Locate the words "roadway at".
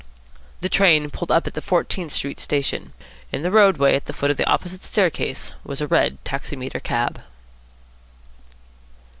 3.51-4.05